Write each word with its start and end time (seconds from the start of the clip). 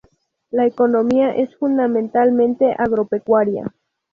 La 0.49 0.65
economía 0.65 1.29
es 1.35 1.55
fundamentalmente 1.57 2.73
agropecuaria. 2.75 3.71